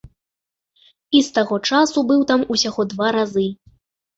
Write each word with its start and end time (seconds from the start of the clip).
І 1.19 1.21
з 1.27 1.35
таго 1.35 1.59
часу 1.73 2.05
быў 2.13 2.25
там 2.33 2.39
усяго 2.57 2.81
два 2.95 3.07
разы. 3.19 3.47